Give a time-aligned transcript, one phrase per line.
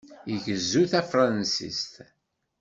[0.35, 1.93] Igezzu tafṛensist?